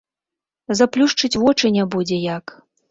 Заплюшчыць 0.81 1.33
вочы 1.45 1.65
не 1.77 1.83
будзе 1.97 2.17
як. 2.35 2.59